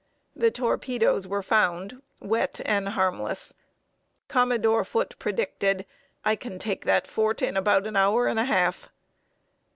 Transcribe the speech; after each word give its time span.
The 0.35 0.49
torpedoes 0.49 1.27
were 1.27 1.43
found 1.43 2.01
wet 2.19 2.59
and 2.65 2.89
harmless. 2.89 3.53
Commodore 4.29 4.83
Foote 4.83 5.13
predicted 5.19 5.85
"I 6.25 6.35
can 6.35 6.57
take 6.57 6.85
that 6.85 7.05
fort 7.05 7.43
in 7.43 7.55
about 7.55 7.85
an 7.85 7.95
hour 7.95 8.25
and 8.25 8.39
a 8.39 8.45
half." 8.45 8.89